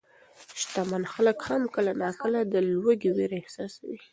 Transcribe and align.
شتمن 0.61 1.03
خلک 1.13 1.39
هم 1.47 1.61
کله 1.75 1.91
ناکله 2.01 2.41
د 2.51 2.55
لوږې 2.71 3.11
وېره 3.15 3.37
احساسوي. 3.41 3.99